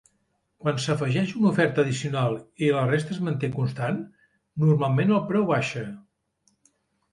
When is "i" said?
2.65-2.71